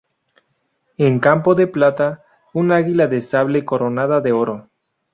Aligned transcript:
En 0.97 1.19
campo 1.19 1.53
de 1.53 1.67
plata, 1.67 2.25
un 2.55 2.71
águila 2.71 3.05
de 3.05 3.21
sable 3.21 3.63
coronada 3.65 4.19
de 4.19 4.31
oro. 4.31 4.67